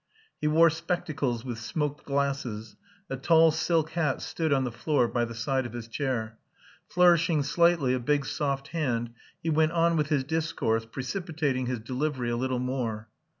[0.39, 2.75] He wore spectacles with smoked glasses,
[3.07, 6.39] a tall silk hat stood on the floor by the side of his chair.
[6.87, 9.11] Flourishing slightly a big soft hand
[9.43, 13.09] he went on with his discourse, precipitating his delivery a little more.